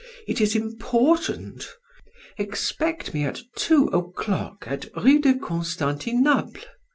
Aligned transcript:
It 0.27 0.41
is 0.41 0.55
important. 0.55 1.75
Expect 2.39 3.13
me 3.13 3.23
at 3.23 3.43
two 3.55 3.85
o'clock 3.89 4.63
at 4.67 4.87
Rue 4.97 5.21
de 5.21 5.35
Constantinople. 5.35 6.59